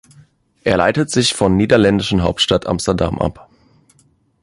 [0.63, 3.51] Er leitet sich von niederländischen Hauptstadt Amsterdam ab.